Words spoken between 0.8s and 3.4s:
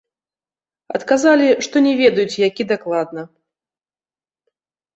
Адказалі, што не ведаюць, які дакладна.